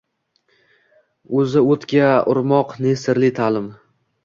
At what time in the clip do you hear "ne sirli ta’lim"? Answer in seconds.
2.89-3.71